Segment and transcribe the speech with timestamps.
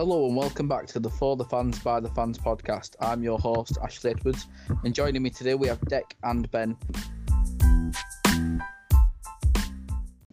[0.00, 2.96] Hello and welcome back to the For the Fans by the Fans podcast.
[3.00, 4.46] I'm your host, Ashley Edwards,
[4.82, 6.74] and joining me today we have Dec and Ben.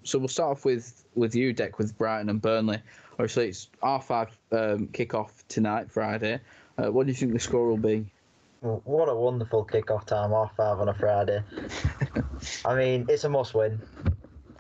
[0.04, 2.80] So we'll start off with, with you, Dec, with Brighton and Burnley.
[3.12, 6.40] Obviously, it's R5 um, kick-off tonight, Friday.
[6.78, 8.06] Uh, what do you think the score will be?
[8.62, 11.44] What a wonderful kick-off time, half five on a Friday.
[12.66, 13.82] I mean, it's a must-win.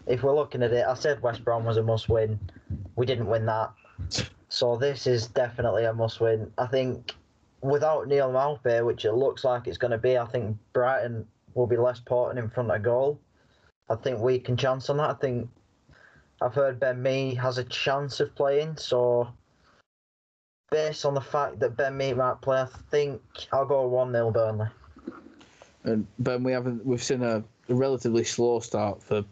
[0.05, 2.37] If we're looking at it, I said West Brom was a must-win.
[2.97, 3.71] We didn't win that.
[4.57, 6.51] So this is definitely a must-win.
[6.57, 7.13] I think
[7.61, 11.67] without Neal Maupay, which it looks like it's going to be, I think Brighton will
[11.67, 13.19] be less potent in front of goal.
[13.87, 15.11] I think we can chance on that.
[15.11, 15.47] I think
[16.41, 19.27] I've heard Ben Mee has a chance of playing, so
[20.71, 23.21] based on the fact that Ben Mee might play, I think
[23.53, 24.69] I'll go one 0 Burnley.
[25.83, 29.23] And Ben, we haven't we've seen a relatively slow start for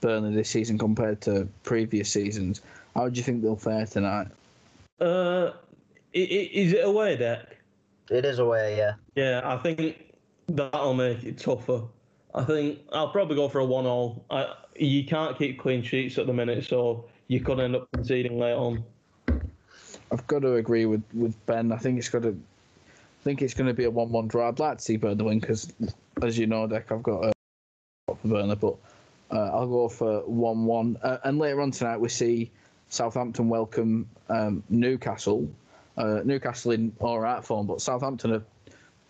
[0.00, 2.62] Burnley this season compared to previous seasons.
[2.94, 4.28] How do you think they'll fare tonight?
[5.00, 5.52] Uh,
[6.14, 7.44] i- i- is it away Dec?
[8.10, 8.94] It is away, yeah.
[9.14, 10.14] Yeah, I think
[10.48, 11.82] that'll make it tougher.
[12.34, 14.24] I think I'll probably go for a one-all.
[14.30, 18.38] I, you can't keep clean sheets at the minute, so you could end up conceding
[18.38, 18.84] late on.
[20.10, 21.70] I've got to agree with, with Ben.
[21.72, 22.28] I think it's got to.
[22.30, 24.48] I think it's going to be a one-one draw.
[24.48, 25.70] I'd like to see Burnley win because,
[26.22, 27.32] as you know, Dec, I've got a
[28.06, 28.76] for Burnley, but
[29.30, 30.96] uh, I'll go for one-one.
[31.02, 32.50] Uh, and later on tonight, we see
[32.88, 35.48] Southampton welcome um, Newcastle.
[35.96, 38.42] Uh, Newcastle in all right form, but Southampton are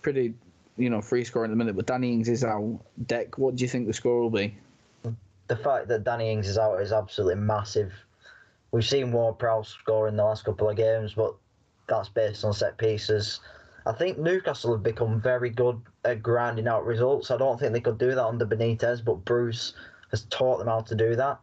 [0.03, 0.35] pretty,
[0.77, 1.77] you know, free scoring at the minute.
[1.77, 2.81] But Danny Ings is out.
[3.05, 4.57] Dec, what do you think the score will be?
[5.49, 7.93] The fact that Danny Ings is out is absolutely massive.
[8.71, 11.35] We've seen Ward Prowse score in the last couple of games, but
[11.89, 13.41] that's based on set pieces.
[13.87, 17.31] I think Newcastle have become very good at grinding out results.
[17.31, 19.73] I don't think they could do that under Benitez, but Bruce
[20.11, 21.39] has taught them how to do that.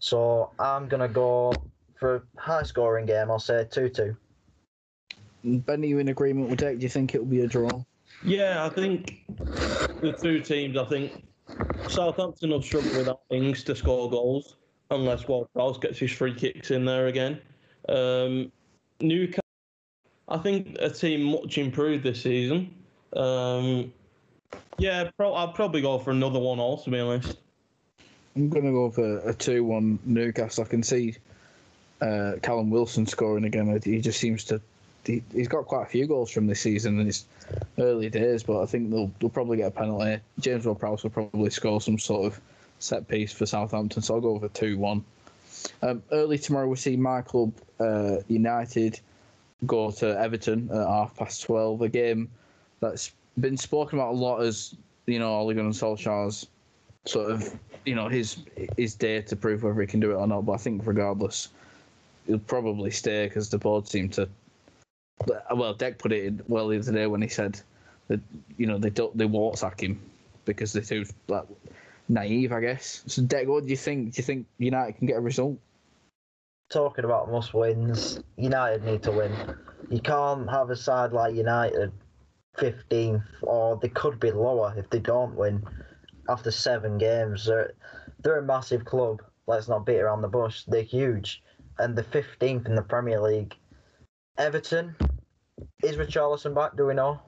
[0.00, 1.52] So I'm going to go
[1.96, 3.30] for a high scoring game.
[3.30, 4.16] I'll say 2 2.
[5.44, 6.78] Ben, are you in agreement with Dec?
[6.78, 7.68] Do you think it will be a draw?
[8.22, 9.24] Yeah, I think
[10.00, 10.78] the two teams.
[10.78, 11.22] I think
[11.88, 14.56] Southampton will struggle without Ings to score goals
[14.90, 17.40] unless Ward-Prowse gets his free kicks in there again.
[17.88, 18.50] Um,
[19.00, 19.40] Newcastle,
[20.28, 22.74] I think a team much improved this season.
[23.14, 23.92] Um,
[24.78, 26.58] yeah, pro- I'll probably go for another one.
[26.58, 27.38] all to be honest.
[28.36, 30.64] I'm going to go for a 2 1 Newcastle.
[30.64, 31.16] I can see
[32.04, 33.80] uh, Callum Wilson scoring again.
[33.82, 34.60] He just seems to.
[35.04, 37.26] He, he's got quite a few goals from this season in his
[37.78, 40.18] early days, but I think they'll, they'll probably get a penalty.
[40.40, 42.40] James Ward Prowse will probably score some sort of
[42.78, 45.04] set piece for Southampton, so I'll go for 2 1.
[45.82, 49.00] Um, early tomorrow, we see my club, uh, United,
[49.66, 51.82] go to Everton at half past 12.
[51.82, 52.30] A game
[52.80, 54.74] that's been spoken about a lot as,
[55.06, 56.46] you know, Ole Gunnar Solskjaer's
[57.06, 57.54] sort of
[57.84, 58.38] you know his
[58.78, 60.46] his day to prove whether he can do it or not.
[60.46, 61.48] But I think regardless,
[62.26, 64.28] he'll probably stay because the board seem to.
[65.54, 67.60] Well, Dec put it in well the other day when he said
[68.08, 68.20] that
[68.56, 70.00] you know they don't they won't sack him
[70.44, 71.46] because they're too like
[72.08, 73.02] naive, I guess.
[73.06, 74.14] So Dec, what do you think?
[74.14, 75.58] Do you think United can get a result?
[76.70, 79.32] Talking about must wins, United need to win.
[79.90, 81.92] You can't have a side like United
[82.56, 85.62] 15th, or they could be lower if they don't win
[86.28, 87.46] after seven games.
[87.46, 87.74] They're,
[88.20, 89.22] they're a massive club.
[89.46, 90.64] Let's not beat around the bush.
[90.66, 91.42] They're huge.
[91.78, 93.54] And the 15th in the Premier League.
[94.38, 94.96] Everton,
[95.82, 96.76] is Richarlison back?
[96.76, 97.20] Do we know?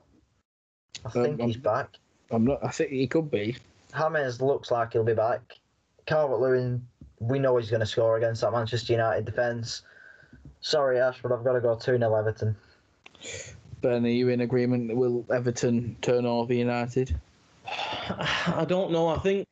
[1.05, 1.97] I think Um, he's back.
[2.31, 2.65] I'm not.
[2.65, 3.57] I think he could be.
[3.97, 5.41] James looks like he'll be back.
[6.07, 6.87] Calvert Lewin,
[7.19, 9.83] we know he's going to score against that Manchester United defence.
[10.61, 12.57] Sorry, Ash, but I've got to go 2 0 Everton.
[13.81, 14.95] Ben, are you in agreement?
[14.97, 17.19] Will Everton turn over United?
[17.67, 19.09] I don't know.
[19.09, 19.49] I think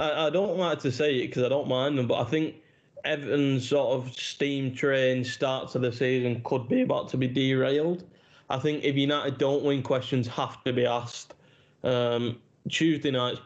[0.00, 2.56] I, I don't like to say it because I don't mind them, but I think
[3.04, 8.04] Everton's sort of steam train start to the season could be about to be derailed.
[8.50, 11.34] I think if United don't win, questions have to be asked.
[11.84, 13.40] Um, Tuesday night's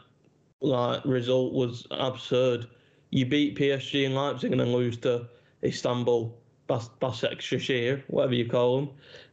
[0.61, 2.67] like result was absurd.
[3.11, 5.27] You beat PSG and Leipzig and then lose to
[5.63, 6.35] Istanbul,
[6.67, 8.89] Bas- Basaksehir, whatever you call them.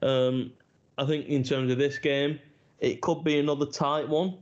[0.08, 0.52] Um,
[0.96, 2.38] I think in terms of this game,
[2.78, 4.38] it could be another tight one,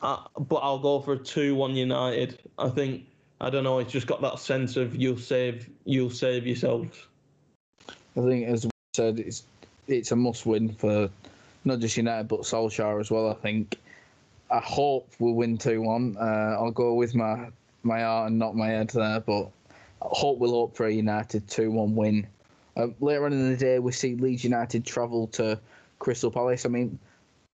[0.00, 2.40] uh, but I'll go for a two-one United.
[2.58, 3.04] I think
[3.44, 3.78] I don't know.
[3.78, 7.06] It's just got that sense of you'll save, you'll save yourselves.
[8.16, 9.42] I think, as we said, it's
[9.86, 11.10] it's a must win for
[11.66, 13.30] not just United but Solskjaer as well.
[13.30, 13.78] I think.
[14.50, 16.16] I hope we'll win two one.
[16.18, 17.50] Uh, I'll go with my
[17.82, 19.50] my heart and not my head there, but
[20.00, 22.26] I hope we'll hope for a United two one win.
[22.78, 25.60] Um, later on in the day, we see Leeds United travel to
[25.98, 26.64] Crystal Palace.
[26.64, 26.98] I mean,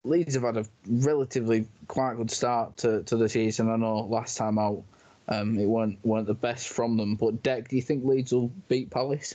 [0.03, 3.71] Leeds have had a relatively quite good start to, to the season.
[3.71, 4.83] I know last time out,
[5.28, 7.17] um, it weren't weren't the best from them.
[7.17, 9.34] But Dec, do you think Leeds will beat Palace?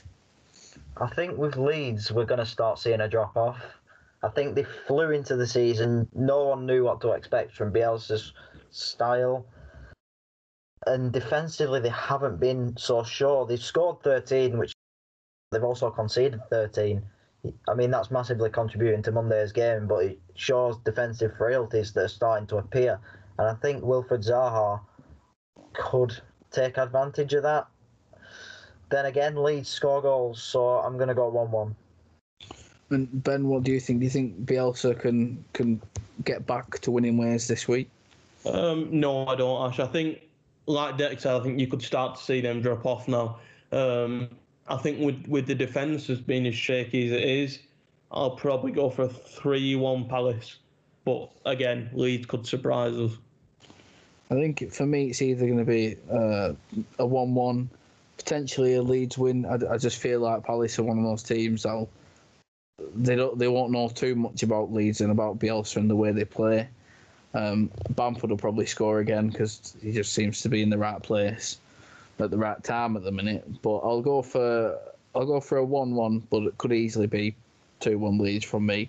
[0.96, 3.60] I think with Leeds, we're going to start seeing a drop off.
[4.22, 6.08] I think they flew into the season.
[6.14, 8.32] No one knew what to expect from Bielsa's
[8.70, 9.46] style.
[10.86, 13.46] And defensively, they haven't been so sure.
[13.46, 14.72] They've scored 13, which
[15.50, 17.02] they've also conceded 13.
[17.68, 22.08] I mean, that's massively contributing to Monday's game, but it shows defensive frailties that are
[22.08, 23.00] starting to appear.
[23.38, 24.80] And I think Wilfried Zaha
[25.74, 26.20] could
[26.50, 27.66] take advantage of that.
[28.90, 31.76] Then again, Leeds score goals, so I'm going to go 1 1.
[32.90, 34.00] And Ben, what do you think?
[34.00, 35.80] Do you think Bielsa can can
[36.24, 37.88] get back to winning ways this week?
[38.44, 39.80] Um, no, I don't, Ash.
[39.80, 40.20] I think,
[40.66, 43.38] like Dex said, I think you could start to see them drop off now.
[43.70, 44.28] Um,
[44.68, 47.58] I think with, with the defence as being as shaky as it is,
[48.10, 50.58] I'll probably go for a 3 1 Palace.
[51.04, 53.12] But again, Leeds could surprise us.
[54.32, 56.54] I think for me, it's either going to be uh,
[56.98, 57.70] a 1 1,
[58.16, 59.44] potentially a Leeds win.
[59.44, 61.90] I, I, just feel like Palace are one of those teams that'll.
[62.96, 63.38] They don't.
[63.38, 66.66] They won't know too much about Leeds and about Bielsa and the way they play.
[67.34, 71.02] Um, Bamford will probably score again because he just seems to be in the right
[71.02, 71.58] place
[72.18, 73.60] at the right time at the minute.
[73.60, 74.78] But I'll go for
[75.14, 77.34] I'll go for a one-one, but it could easily be
[77.80, 78.88] two-one Leeds from me.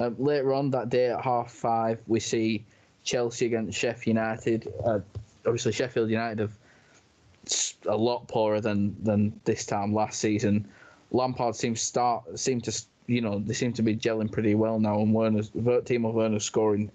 [0.00, 2.64] Um, later on that day at half five, we see
[3.04, 4.72] Chelsea against Sheffield United.
[4.84, 5.00] Uh,
[5.46, 6.56] obviously, Sheffield United have
[7.86, 10.68] a lot poorer than than this time last season.
[11.10, 15.00] Lampard seems start seem to you know they seem to be gelling pretty well now,
[15.00, 16.90] and Werner's Timo Werner scoring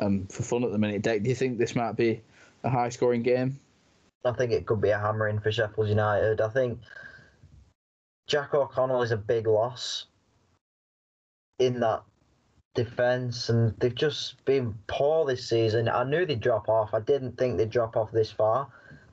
[0.00, 1.02] um, for fun at the minute.
[1.02, 2.20] do you think this might be
[2.64, 3.58] a high scoring game?
[4.24, 6.40] I think it could be a hammering for Sheffield United.
[6.40, 6.78] I think
[8.26, 10.06] Jack O'Connell is a big loss
[11.58, 12.02] in that
[12.74, 15.88] defence, and they've just been poor this season.
[15.88, 16.94] I knew they'd drop off.
[16.94, 18.68] I didn't think they'd drop off this far.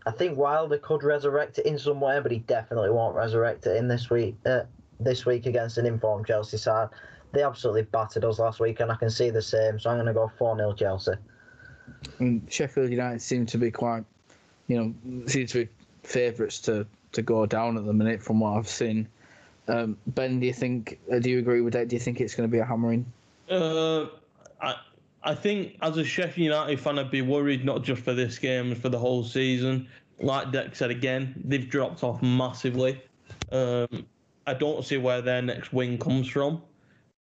[0.05, 3.75] I think Wilder could resurrect it in some way, but he definitely won't resurrect it
[3.75, 4.35] in this week.
[4.45, 4.61] Uh,
[4.99, 6.89] this week against an informed Chelsea side,
[7.33, 9.79] they absolutely battered us last week, and I can see the same.
[9.79, 11.11] So I'm going to go four 0 Chelsea.
[12.19, 14.05] And Sheffield United seem to be quite,
[14.67, 15.71] you know, seem to be
[16.03, 19.07] favourites to to go down at the minute from what I've seen.
[19.67, 20.99] Um, ben, do you think?
[21.11, 21.89] Uh, do you agree with that?
[21.89, 23.05] Do you think it's going to be a hammering?
[23.49, 24.07] Uh,
[24.61, 24.75] I
[25.23, 28.69] I think as a Sheffield United fan, I'd be worried not just for this game,
[28.69, 29.87] but for the whole season.
[30.19, 33.01] Like Dec said again, they've dropped off massively.
[33.51, 34.05] Um,
[34.47, 36.61] I don't see where their next win comes from.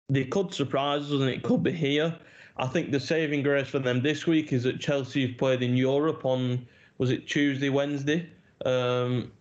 [0.09, 2.15] They could surprise us, and it could be here.
[2.57, 5.75] I think the saving grace for them this week is that Chelsea have played in
[5.75, 6.65] Europe on
[6.97, 8.29] was it Tuesday, Wednesday.
[8.65, 9.31] Um,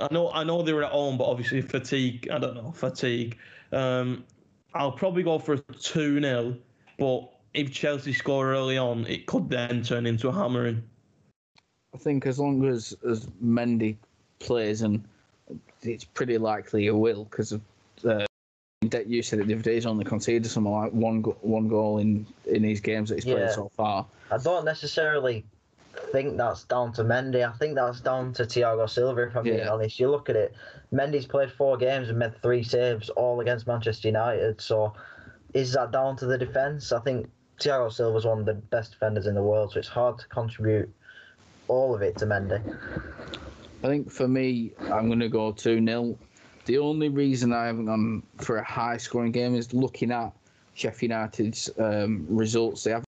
[0.00, 2.28] I know I know they were at home, but obviously fatigue.
[2.30, 3.38] I don't know fatigue.
[3.72, 4.24] Um,
[4.74, 6.56] I'll probably go for a two 0
[6.98, 10.82] but if Chelsea score early on, it could then turn into a hammering.
[11.94, 13.96] I think as long as as Mendy
[14.40, 15.04] plays, and
[15.82, 17.60] it's pretty likely he will, because of
[18.04, 18.26] uh,
[19.06, 22.26] you said it the other day, he's only conceded something like one one goal in
[22.46, 24.06] in these games that he's played so far.
[24.30, 25.44] I don't necessarily
[26.14, 27.46] think that's down to Mendy.
[27.46, 29.26] I think that's down to Thiago Silva.
[29.26, 29.54] If I'm yeah.
[29.54, 30.54] being honest, you look at it.
[30.92, 34.60] Mendy's played four games and made three saves, all against Manchester United.
[34.60, 34.94] So,
[35.54, 36.92] is that down to the defence?
[36.92, 37.28] I think
[37.60, 40.88] Thiago Silva's one of the best defenders in the world, so it's hard to contribute
[41.66, 42.62] all of it to Mendy.
[43.82, 46.16] I think for me, I'm going to go 2 0.
[46.66, 50.32] The only reason I haven't gone for a high scoring game is looking at
[50.74, 52.84] Sheffield United's um, results.
[52.84, 53.04] They have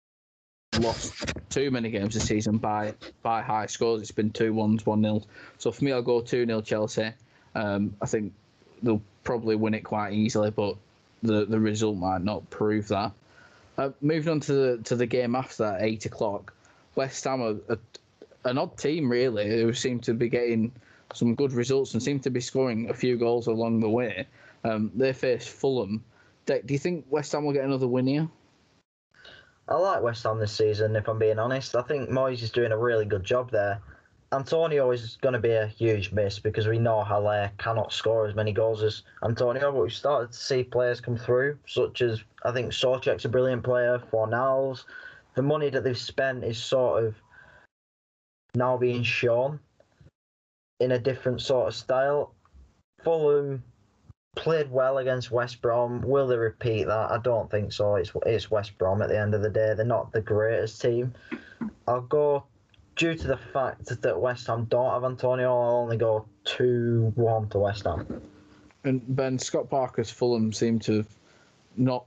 [0.82, 1.14] lost
[1.48, 4.02] too many games this season by by high scores.
[4.02, 5.24] It's been two ones, one nil.
[5.58, 7.10] So for me, I'll go two 0 Chelsea.
[7.54, 8.32] Um, I think
[8.82, 10.76] they'll probably win it quite easily, but
[11.22, 13.12] the the result might not prove that.
[13.78, 16.52] Uh, moving on to the to the game after that, eight o'clock.
[16.94, 17.78] West Ham are, are
[18.44, 20.72] an odd team, really, who seem to be getting
[21.14, 24.26] some good results and seem to be scoring a few goals along the way.
[24.64, 26.04] Um, they face Fulham.
[26.46, 28.28] Do you think West Ham will get another win here?
[29.72, 31.74] I like West Ham this season, if I'm being honest.
[31.74, 33.80] I think Moyes is doing a really good job there.
[34.30, 38.34] Antonio is going to be a huge miss because we know Haller cannot score as
[38.34, 42.52] many goals as Antonio, but we've started to see players come through, such as I
[42.52, 44.84] think Soucek's a brilliant player, Fornals.
[45.36, 47.14] The money that they've spent is sort of
[48.54, 49.58] now being shown
[50.80, 52.34] in a different sort of style.
[53.02, 53.62] Fulham
[54.34, 56.00] played well against West Brom.
[56.02, 57.10] Will they repeat that?
[57.10, 57.96] I don't think so.
[57.96, 59.74] It's it's West Brom at the end of the day.
[59.74, 61.14] They're not the greatest team.
[61.86, 62.44] I'll go
[62.96, 65.48] due to the fact that West Ham don't have Antonio.
[65.48, 68.22] I'll only go two one to West Ham.
[68.84, 71.08] And Ben Scott Parker's Fulham seem to have
[71.76, 72.04] not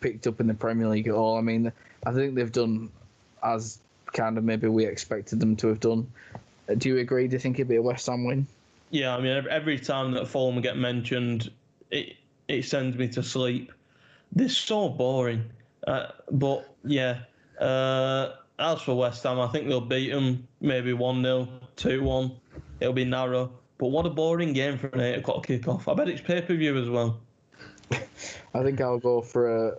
[0.00, 1.36] picked up in the Premier League at all.
[1.36, 1.70] I mean,
[2.06, 2.90] I think they've done
[3.42, 3.78] as
[4.12, 6.10] kind of maybe we expected them to have done.
[6.78, 7.28] Do you agree?
[7.28, 8.46] Do you think it'd be a West Ham win?
[8.94, 11.50] yeah, I mean, every time that Fulham get mentioned,
[11.90, 12.16] it
[12.48, 13.72] it sends me to sleep.
[14.32, 15.44] They're so boring.
[15.86, 17.20] Uh, but yeah,
[17.60, 22.32] uh, as for West Ham, I think they'll beat them maybe 1 0, 2 1.
[22.80, 23.52] It'll be narrow.
[23.78, 25.90] But what a boring game for an 8 o'clock kickoff.
[25.90, 27.20] I bet it's pay per view as well.
[27.90, 29.74] I think I'll go for a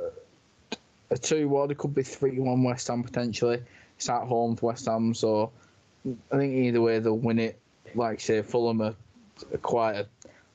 [1.12, 1.72] a two one.
[1.72, 3.62] It could be three one West Ham potentially.
[3.98, 5.52] It's at home for West Ham, so
[6.32, 7.60] I think either way they'll win it.
[7.94, 8.96] Like say Fulham are,
[9.54, 10.08] are quite a,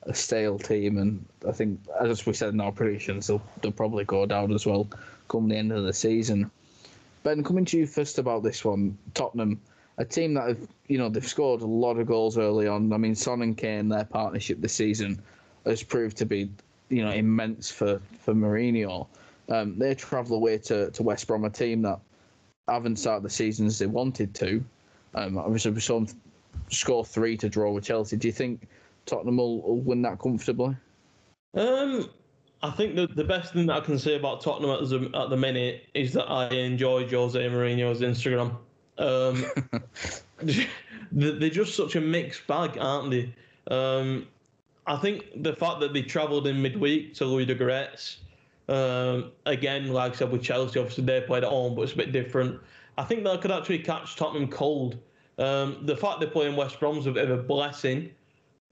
[0.03, 4.03] a stale team, and I think as we said in our predictions, they'll they'll probably
[4.05, 4.87] go down as well
[5.27, 6.51] come the end of the season.
[7.23, 9.61] Ben, coming to you first about this one, Tottenham,
[9.97, 12.91] a team that have you know they've scored a lot of goals early on.
[12.91, 15.21] I mean, Son and Kane, their partnership this season
[15.65, 16.49] has proved to be
[16.89, 19.07] you know immense for for Mourinho.
[19.49, 21.99] Um, they travel away to, to West Brom, a team that
[22.67, 24.63] haven't started the season as they wanted to.
[25.13, 26.07] Um, obviously, we saw them
[26.69, 28.15] score three to draw with Chelsea.
[28.15, 28.67] Do you think
[29.05, 30.75] Tottenham will, will win that comfortably?
[31.53, 32.09] Um,
[32.63, 35.29] I think the, the best thing that I can say about Tottenham at the, at
[35.29, 38.55] the minute is that I enjoy Jose Mourinho's Instagram.
[38.97, 39.45] Um,
[41.11, 43.33] they're just such a mixed bag, aren't they?
[43.69, 44.27] Um,
[44.87, 48.17] I think the fact that they travelled in midweek to Ludogorets,
[48.69, 51.97] um, again, like I said with Chelsea, obviously they played at home, but it's a
[51.97, 52.59] bit different.
[52.97, 54.97] I think that could actually catch Tottenham cold.
[55.37, 58.11] Um, the fact they're playing West Brom's a bit of a blessing,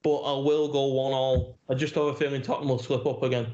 [0.02, 1.56] but I will go one all.
[1.68, 3.48] I just have a feeling Tottenham will slip up again.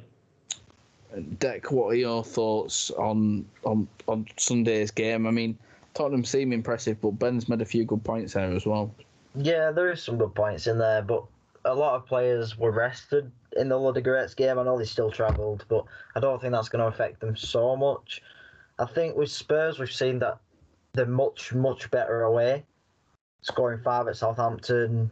[1.38, 5.26] Dec, what are your thoughts on on on Sunday's game?
[5.26, 5.59] I mean,
[5.95, 8.95] Tottenham seem impressive, but Ben's made a few good points there as well.
[9.35, 11.25] Yeah, there is some good points in there, but
[11.65, 14.59] a lot of players were rested in the Ludogorets game.
[14.59, 15.85] I know they still travelled, but
[16.15, 18.23] I don't think that's going to affect them so much.
[18.79, 20.38] I think with Spurs, we've seen that
[20.93, 22.65] they're much, much better away,
[23.43, 25.11] scoring five at Southampton,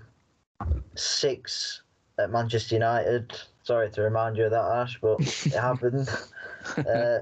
[0.94, 1.82] six
[2.18, 3.32] at Manchester United.
[3.62, 6.08] Sorry to remind you of that, Ash, but it happened.
[6.76, 7.18] Uh,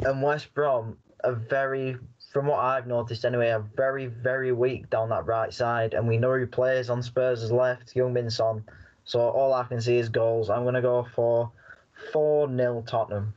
[0.00, 1.96] and West Brom are very,
[2.32, 5.94] from what I've noticed anyway, are very, very weak down that right side.
[5.94, 8.64] And we know who plays on Spurs' left, Heung-min Son.
[9.04, 10.50] So all I can see is goals.
[10.50, 11.50] I'm going to go for
[12.12, 13.34] 4 0 Tottenham.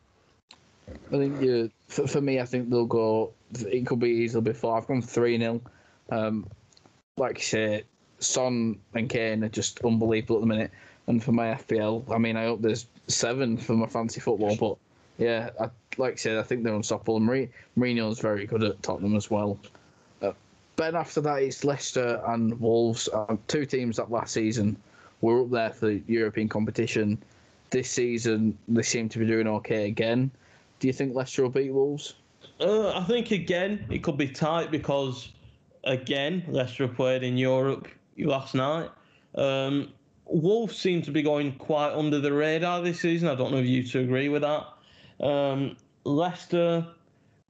[0.89, 3.31] I think you, for, for me, I think they'll go.
[3.53, 4.77] It could be easily before.
[4.77, 5.61] I've gone three 0
[6.09, 6.47] um,
[7.17, 7.83] Like you say,
[8.21, 10.71] Son and Kane are just unbelievable at the minute.
[11.07, 14.55] And for my FPL, I mean, I hope there's seven for my fancy football.
[14.55, 14.77] But
[15.17, 17.17] yeah, I, like I said, I think they're unstoppable.
[17.17, 19.59] And Mourinho's very good at Tottenham as well.
[20.21, 20.33] Uh,
[20.75, 24.77] then after that, it's Leicester and Wolves, uh, two teams that last season
[25.21, 27.21] were up there for European competition.
[27.71, 30.29] This season, they seem to be doing okay again.
[30.79, 32.15] Do you think Leicester will beat Wolves?
[32.59, 35.29] Uh, I think again it could be tight because
[35.83, 37.87] again Leicester played in Europe
[38.17, 38.89] last night.
[39.35, 39.93] Um,
[40.25, 43.27] Wolves seem to be going quite under the radar this season.
[43.27, 44.67] I don't know if you two agree with that.
[45.25, 46.87] Um, Leicester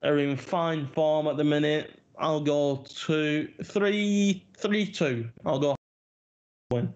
[0.04, 2.00] are in fine form at the minute.
[2.18, 5.30] I'll go two, three, three, two.
[5.46, 5.76] I'll go
[6.72, 6.94] win.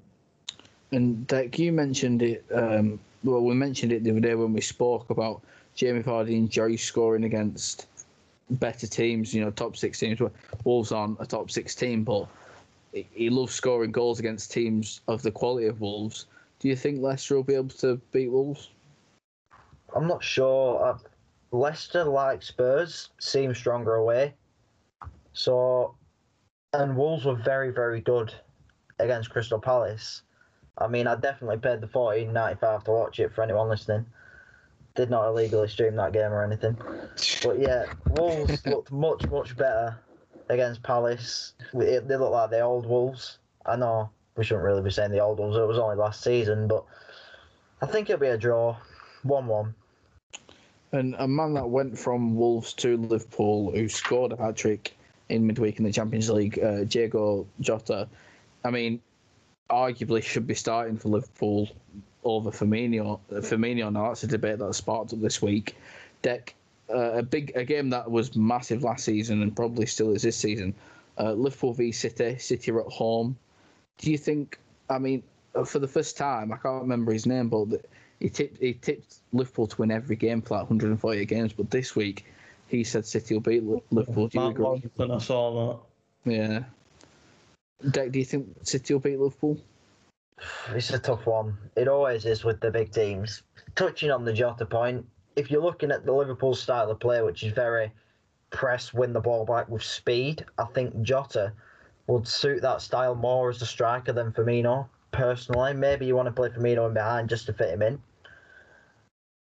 [0.91, 2.45] And Dick, you mentioned it.
[2.53, 5.41] Um, well, we mentioned it the other day when we spoke about
[5.75, 7.87] Jamie Vardy enjoys scoring against
[8.49, 9.33] better teams.
[9.33, 10.19] You know, top six teams.
[10.63, 12.27] Wolves aren't a top six team, but
[12.95, 16.27] he loves scoring goals against teams of the quality of Wolves.
[16.59, 18.69] Do you think Leicester will be able to beat Wolves?
[19.95, 20.83] I'm not sure.
[20.83, 20.97] Uh,
[21.51, 24.33] Leicester, like Spurs, seem stronger away.
[25.33, 25.95] So,
[26.73, 28.33] and Wolves were very, very good
[28.99, 30.21] against Crystal Palace.
[30.77, 34.05] I mean, I definitely paid the fourteen ninety five to watch it for anyone listening.
[34.95, 36.77] Did not illegally stream that game or anything.
[37.43, 39.97] But yeah, Wolves looked much, much better
[40.49, 41.53] against Palace.
[41.73, 43.39] They look like the old Wolves.
[43.65, 45.57] I know we shouldn't really be saying the old Wolves.
[45.57, 46.85] It was only last season, but
[47.81, 48.77] I think it'll be a draw,
[49.23, 49.73] one-one.
[50.91, 54.95] And a man that went from Wolves to Liverpool, who scored a hat trick
[55.29, 58.07] in midweek in the Champions League, uh, Diego Jota.
[58.63, 59.01] I mean,
[59.69, 61.69] arguably should be starting for Liverpool
[62.23, 63.19] over Firmino.
[63.31, 65.75] Firmino now that's a debate that sparked up this week.
[66.23, 66.53] Dec,
[66.89, 70.37] uh, a big a game that was massive last season and probably still is this
[70.37, 70.73] season.
[71.17, 72.37] Uh, Liverpool v City.
[72.37, 73.37] City are at home.
[73.97, 74.59] Do you think?
[74.89, 75.23] I mean,
[75.55, 77.85] uh, for the first time, I can't remember his name, but
[78.19, 81.53] he tipped he tipped Liverpool to win every game for like 140 games.
[81.53, 82.25] But this week,
[82.67, 84.27] he said City will beat Liverpool.
[84.27, 84.65] Do you Matt agree?
[84.65, 85.79] Robinson, I saw
[86.25, 86.31] that.
[86.31, 86.63] Yeah.
[87.83, 89.59] Dec, do you think City will beat Liverpool?
[90.69, 91.57] It's a tough one.
[91.75, 93.43] It always is with the big teams.
[93.75, 97.43] Touching on the Jota point, if you're looking at the Liverpool style of play, which
[97.43, 97.91] is very
[98.51, 101.51] press, win the ball back with speed, I think Jota
[102.07, 104.87] would suit that style more as a striker than Firmino.
[105.11, 108.01] Personally, maybe you want to play Firmino in behind just to fit him in.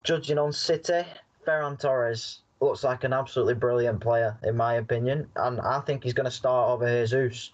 [0.02, 1.02] Judging on City,
[1.46, 6.14] Ferran Torres looks like an absolutely brilliant player in my opinion, and I think he's
[6.14, 7.50] going to start over Jesus.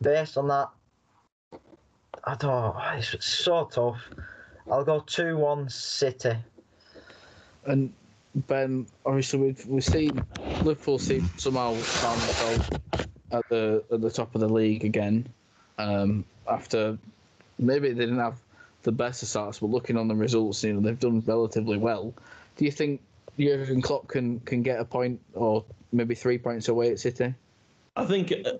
[0.00, 0.70] Based on that,
[2.24, 2.76] I don't.
[2.96, 4.10] It's so tough.
[4.70, 6.36] I'll go two-one City.
[7.66, 7.92] And
[8.34, 10.22] Ben, obviously we've we've seen
[10.62, 12.70] Liverpool seem somehow found themselves
[13.30, 15.26] at the at the top of the league again.
[15.78, 16.98] Um, after
[17.58, 18.40] maybe they didn't have
[18.82, 22.12] the best of starts, but looking on the results, you know they've done relatively well.
[22.56, 23.00] Do you think
[23.38, 27.34] Jurgen Klopp can can get a point or maybe three points away at City?
[27.96, 28.54] I think, uh,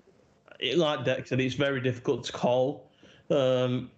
[0.75, 2.89] like Dex said, it's very difficult to call.
[3.29, 3.91] Um,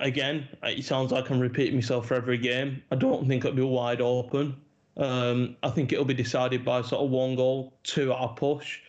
[0.00, 2.82] again, it sounds like I'm repeating myself for every game.
[2.90, 4.56] I don't think it'll be wide open.
[4.96, 8.80] Um, I think it'll be decided by sort of one goal, two at a push.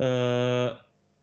[0.00, 0.76] Uh,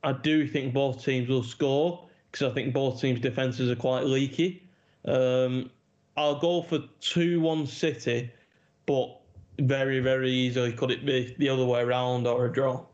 [0.03, 4.05] I do think both teams will score because I think both teams' defences are quite
[4.05, 4.63] leaky.
[5.05, 5.69] Um,
[6.15, 8.31] I'll go for 2 1 City,
[8.85, 9.19] but
[9.59, 12.85] very, very easily could it be the other way around or a draw?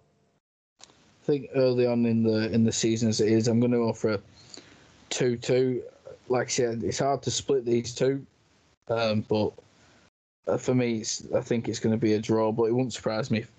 [0.81, 3.79] I think early on in the in the season as it is, I'm going to
[3.79, 4.19] offer a
[5.09, 5.83] two-two.
[6.27, 8.25] Like I said, it's hard to split these two,
[8.87, 9.51] um, but
[10.47, 11.03] uh, for me,
[11.35, 12.51] I think it's going to be a draw.
[12.51, 13.51] But it wouldn't surprise me if,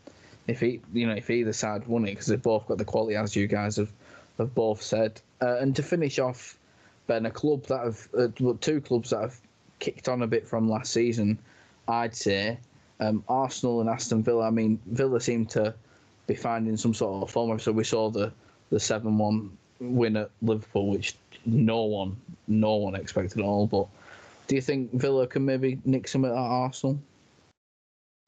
[0.49, 3.16] if he, you know, if either side won it because they've both got the quality,
[3.16, 3.92] as you guys have
[4.38, 5.20] have both said.
[5.40, 6.58] Uh, and to finish off,
[7.06, 8.28] Ben, a club that have uh,
[8.61, 9.40] two clubs that have
[9.78, 11.38] kicked on a bit from last season,
[11.88, 12.58] I'd say
[13.00, 14.46] um, Arsenal and Aston Villa.
[14.46, 15.75] I mean, Villa seem to
[16.26, 17.58] be finding some sort of form.
[17.58, 18.32] So we saw the
[18.70, 21.14] the seven one win at Liverpool, which
[21.47, 22.17] no one,
[22.49, 23.67] no one expected at all.
[23.67, 23.87] But
[24.47, 27.00] do you think Villa can maybe nick some at Arsenal?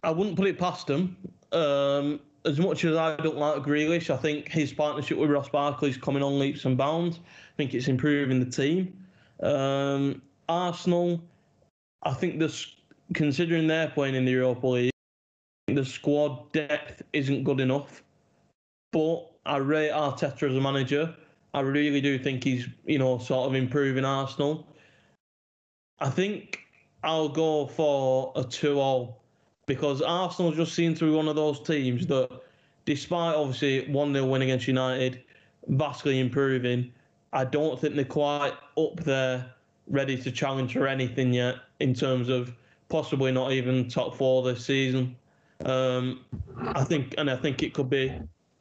[0.02, 1.16] I wouldn't put it past them.
[1.52, 5.90] Um, as much as I don't like Grealish, I think his partnership with Ross Barkley
[5.90, 7.18] is coming on leaps and bounds.
[7.18, 8.96] I think it's improving the team.
[9.42, 11.20] Um, Arsenal,
[12.04, 12.74] I think this,
[13.14, 14.92] considering they're playing in the Europa League,
[15.66, 18.02] the squad depth isn't good enough.
[18.92, 21.14] But I rate Arteta as a manager.
[21.58, 24.64] I really do think he's, you know, sort of improving Arsenal.
[25.98, 26.60] I think
[27.02, 29.24] I'll go for a 2 all
[29.66, 32.30] because Arsenal just seem to be one of those teams that,
[32.84, 35.24] despite obviously 1 0 win against United,
[35.66, 36.92] vastly improving,
[37.32, 39.52] I don't think they're quite up there
[39.88, 42.54] ready to challenge for anything yet in terms of
[42.88, 45.16] possibly not even top four this season.
[45.64, 46.24] Um,
[46.68, 48.12] I think, and I think it could be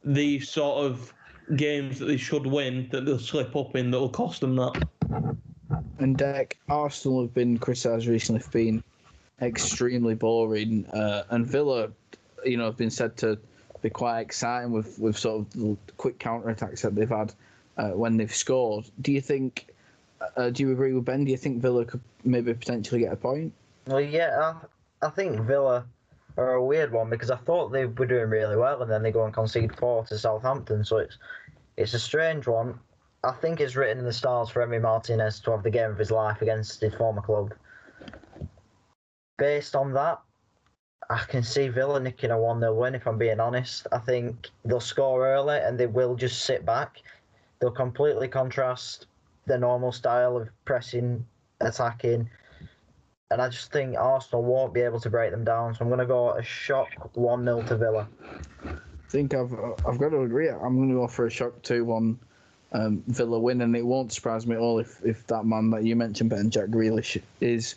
[0.04, 1.14] the sort of
[1.56, 4.88] games that they should win that they'll slip up in that will cost them that.
[5.98, 8.82] And Dec, Arsenal have been criticised recently for being
[9.42, 11.90] extremely boring, uh, and Villa,
[12.44, 13.38] you know, have been said to
[13.82, 17.32] be quite exciting with, with sort of the quick counter attacks that they've had
[17.76, 18.86] uh, when they've scored.
[19.00, 19.68] Do you think?
[20.36, 21.24] Uh, do you agree with Ben?
[21.24, 23.52] Do you think Villa could maybe potentially get a point?
[23.86, 24.54] Well, yeah,
[25.02, 25.86] I, I think Villa
[26.44, 29.12] are a weird one because I thought they were doing really well, and then they
[29.12, 30.84] go and concede four to Southampton.
[30.84, 31.18] So it's
[31.76, 32.78] it's a strange one.
[33.24, 35.98] I think it's written in the stars for Emi Martinez to have the game of
[35.98, 37.52] his life against his former club.
[39.36, 40.20] Based on that,
[41.10, 43.86] I can see Villa nicking a 1 0 win, if I'm being honest.
[43.90, 46.98] I think they'll score early and they will just sit back.
[47.58, 49.06] They'll completely contrast
[49.46, 51.26] the normal style of pressing,
[51.60, 52.30] attacking.
[53.30, 55.74] And I just think Arsenal won't be able to break them down.
[55.74, 58.08] So I'm going to go a shock 1 0 to Villa.
[58.64, 59.52] I think I've
[59.86, 60.48] I've got to agree.
[60.48, 62.18] I'm going to go for a shock 2 1
[62.72, 65.84] um, Villa win, and it won't surprise me at all if, if that man that
[65.84, 67.76] you mentioned, Ben Jack Grealish, is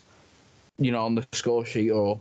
[0.78, 2.18] you know on the score sheet or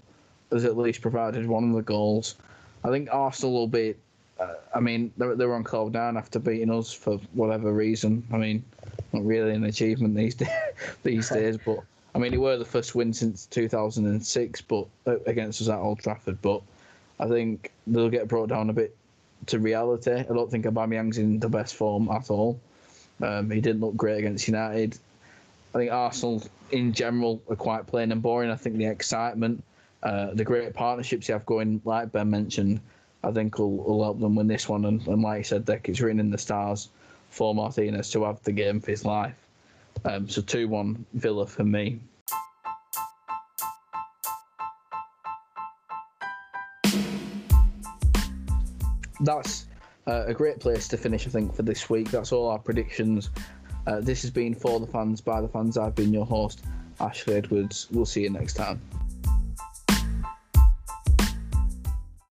[0.52, 2.36] has at least provided one of the goals.
[2.84, 3.96] I think Arsenal will be.
[4.40, 8.26] Uh, I mean, they're, they're on cloud nine after beating us for whatever reason.
[8.34, 8.64] I mean,
[9.14, 10.50] not really an achievement these days,
[11.04, 11.80] these days, but
[12.14, 16.00] I mean, it were the first win since 2006, but uh, against us at Old
[16.00, 16.42] Trafford.
[16.42, 16.62] But
[17.20, 18.96] I think they'll get brought down a bit
[19.48, 20.12] to reality.
[20.12, 22.60] I don't think Aubameyang's in the best form at all.
[23.22, 24.98] Um, he didn't look great against United.
[25.74, 28.52] I think Arsenal, in general, are quite plain and boring.
[28.52, 29.64] I think the excitement,
[30.04, 32.82] uh, the great partnerships you have going, like Ben mentioned,
[33.24, 34.86] I think will, will help them win this one.
[34.86, 36.90] And, and like I said, Dec, it's written in the stars
[37.30, 39.36] for Martinez to have the game for his life.
[40.04, 42.00] Um, so 2 1 Villa for me.
[49.24, 49.68] That's
[50.08, 52.10] uh, a great place to finish, I think, for this week.
[52.10, 53.30] That's all our predictions.
[53.86, 55.78] Uh, this has been For the Fans, by the fans.
[55.78, 56.64] I've been your host,
[57.00, 57.88] Ashley Edwards.
[57.92, 58.82] We'll see you next time.